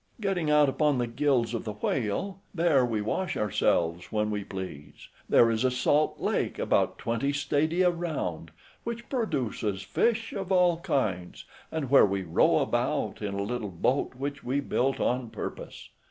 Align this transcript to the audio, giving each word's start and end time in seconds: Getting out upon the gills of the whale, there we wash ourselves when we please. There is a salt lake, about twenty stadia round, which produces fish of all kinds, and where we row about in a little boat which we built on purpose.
Getting 0.19 0.49
out 0.49 0.67
upon 0.67 0.97
the 0.97 1.05
gills 1.05 1.53
of 1.53 1.63
the 1.63 1.73
whale, 1.73 2.39
there 2.55 2.83
we 2.83 3.03
wash 3.03 3.37
ourselves 3.37 4.11
when 4.11 4.31
we 4.31 4.43
please. 4.43 5.09
There 5.29 5.51
is 5.51 5.63
a 5.63 5.69
salt 5.69 6.19
lake, 6.19 6.57
about 6.57 6.97
twenty 6.97 7.31
stadia 7.31 7.91
round, 7.91 8.49
which 8.83 9.07
produces 9.09 9.83
fish 9.83 10.33
of 10.33 10.51
all 10.51 10.77
kinds, 10.79 11.45
and 11.71 11.91
where 11.91 12.07
we 12.07 12.23
row 12.23 12.57
about 12.61 13.21
in 13.21 13.35
a 13.35 13.43
little 13.43 13.69
boat 13.69 14.15
which 14.15 14.43
we 14.43 14.59
built 14.59 14.99
on 14.99 15.29
purpose. 15.29 15.89